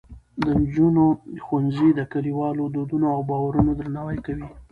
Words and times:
د 0.43 0.45
نجونو 0.61 1.05
ښوونځي 1.43 1.89
د 1.95 2.01
کلیوالو 2.13 2.63
دودونو 2.75 3.07
او 3.15 3.19
باورونو 3.29 3.71
درناوی 3.79 4.17
کوي. 4.25 4.47